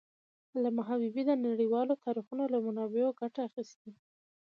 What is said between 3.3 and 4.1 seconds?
اخېستې ده.